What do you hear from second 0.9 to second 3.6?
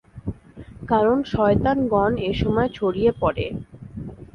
কারণ শয়তানগণ এ সময়ে ছড়িয়ে পড়ে।